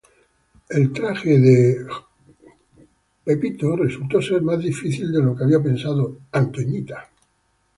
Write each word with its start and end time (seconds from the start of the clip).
El 0.69 0.91
traje 0.93 1.37
de 1.37 1.85
Affleck 3.27 3.61
resultó 3.77 4.19
ser 4.19 4.41
más 4.41 4.57
difícil 4.57 5.11
de 5.11 5.21
lo 5.21 5.35
que 5.35 5.43
había 5.43 5.61
pensado 5.61 6.17
Lowery. 6.33 6.87